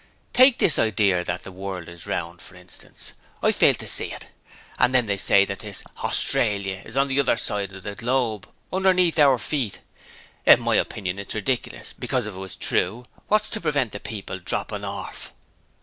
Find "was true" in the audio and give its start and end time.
12.39-13.05